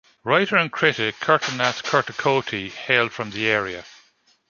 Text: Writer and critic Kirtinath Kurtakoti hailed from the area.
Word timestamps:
Writer 0.23 0.55
and 0.57 0.71
critic 0.71 1.19
Kirtinath 1.19 1.83
Kurtakoti 1.83 2.71
hailed 2.71 3.11
from 3.13 3.29
the 3.29 3.45
area. 3.47 3.85